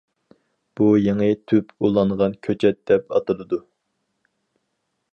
[0.79, 3.63] بۇ يېڭى تۈپ ئۇلانغان كۆچەت دەپ ئاتىلىدۇ.